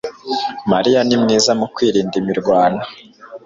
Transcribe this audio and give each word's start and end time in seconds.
mariya 0.71 0.99
ni 1.07 1.15
mwiza 1.21 1.51
mu 1.59 1.65
kwirinda 1.73 2.15
imirwano 2.21 2.81